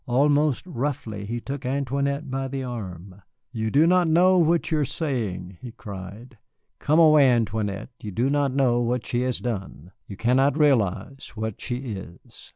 Almost 0.07 0.65
roughly 0.65 1.27
he 1.27 1.39
took 1.39 1.63
Antoinette 1.63 2.31
by 2.31 2.47
the 2.47 2.63
arm. 2.63 3.21
"You 3.51 3.69
do 3.69 3.85
not 3.85 4.07
know 4.07 4.39
what 4.39 4.71
you 4.71 4.79
are 4.79 4.83
saying," 4.83 5.59
he 5.61 5.71
cried. 5.73 6.39
"Come 6.79 6.97
away, 6.97 7.29
Antoinette, 7.29 7.91
you 8.01 8.09
do 8.09 8.27
not 8.27 8.51
know 8.51 8.81
what 8.81 9.05
she 9.05 9.21
has 9.21 9.37
done 9.39 9.91
you 10.07 10.17
cannot 10.17 10.57
realize 10.57 11.33
what 11.35 11.61
she 11.61 11.75
is." 11.93 12.49